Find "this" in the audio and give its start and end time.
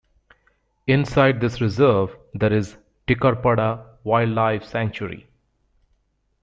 1.41-1.61